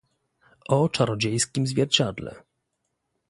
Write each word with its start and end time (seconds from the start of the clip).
"O 0.69 0.89
czarodziejskiem 0.89 1.67
zwierciadle." 1.67 2.43